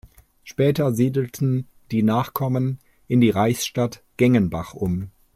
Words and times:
Später 0.43 0.93
siedelten 0.95 1.67
die 1.91 2.01
Nachkommen 2.01 2.79
in 3.07 3.21
die 3.21 3.29
Reichsstadt 3.29 4.01
Gengenbach 4.17 4.73
um. 4.73 5.11